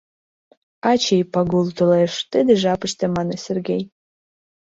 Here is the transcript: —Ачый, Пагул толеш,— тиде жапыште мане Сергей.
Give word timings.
—Ачый, 0.91 1.23
Пагул 1.33 1.67
толеш,— 1.77 2.13
тиде 2.31 2.53
жапыште 2.63 3.05
мане 3.15 3.37
Сергей. 3.45 3.83